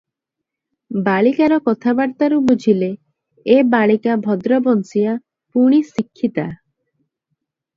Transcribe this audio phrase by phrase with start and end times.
[1.07, 2.89] ବାଳିକାର କଥାବାର୍ତ୍ତାରୁ ବୁଝିଲେ,
[3.51, 5.17] ଏ ବାଳିକା ଭଦ୍ର ବଂଶୀୟା-
[5.59, 6.49] ପୁଣି ଶିକ୍ଷିତା।